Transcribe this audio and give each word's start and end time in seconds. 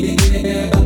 yeah. 0.00 0.79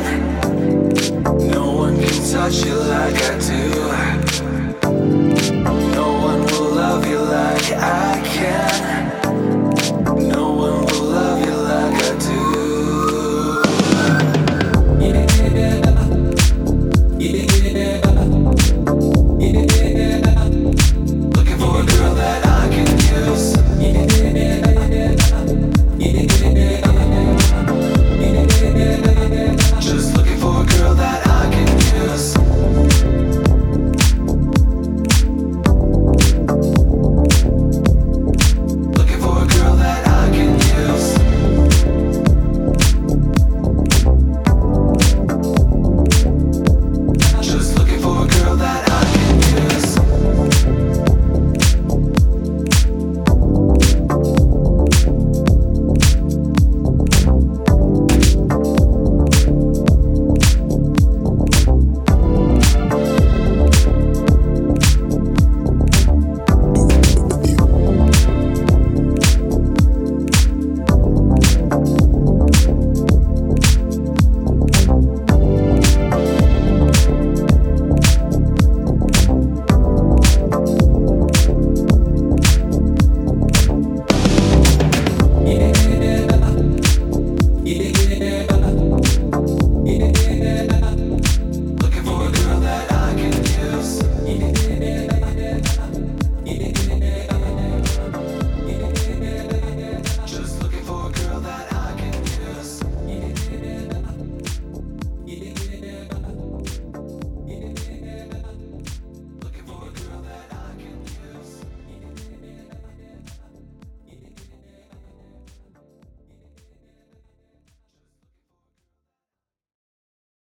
love. 0.00 0.31